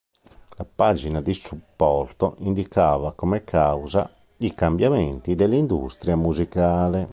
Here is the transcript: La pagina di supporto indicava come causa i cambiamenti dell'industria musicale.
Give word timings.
La 0.55 0.65
pagina 0.65 1.21
di 1.21 1.31
supporto 1.31 2.33
indicava 2.39 3.11
come 3.13 3.43
causa 3.43 4.09
i 4.37 4.51
cambiamenti 4.51 5.35
dell'industria 5.35 6.15
musicale. 6.15 7.07